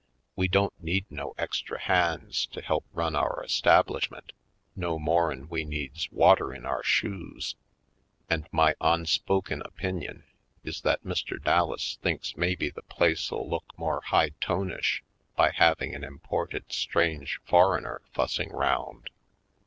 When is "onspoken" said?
8.81-9.63